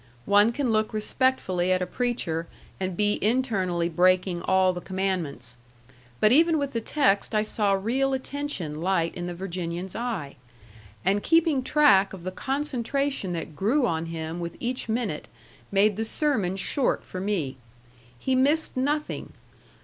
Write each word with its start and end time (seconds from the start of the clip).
One 0.25 0.51
can 0.51 0.71
look 0.71 0.93
respectfully 0.95 1.71
at 1.71 1.83
a 1.83 1.85
preacher 1.85 2.47
and 2.79 2.97
be 2.97 3.23
internally 3.23 3.87
breaking 3.87 4.41
all 4.41 4.73
the 4.73 4.81
commandments. 4.81 5.57
But 6.19 6.31
even 6.31 6.57
with 6.57 6.73
the 6.73 6.81
text 6.81 7.35
I 7.35 7.43
saw 7.43 7.73
real 7.73 8.13
attention 8.15 8.81
light 8.81 9.13
in 9.13 9.27
the 9.27 9.35
Virginian's 9.35 9.95
eye. 9.95 10.37
And 11.05 11.21
keeping 11.21 11.61
track 11.61 12.13
of 12.13 12.23
the 12.23 12.31
concentration 12.31 13.33
that 13.33 13.55
grew 13.55 13.85
on 13.85 14.07
him 14.07 14.39
with 14.39 14.57
each 14.59 14.89
minute 14.89 15.27
made 15.71 15.97
the 15.97 16.03
sermon 16.05 16.55
short 16.57 17.03
for 17.03 17.19
me. 17.21 17.57
He 18.17 18.33
missed 18.33 18.75
nothing. 18.75 19.33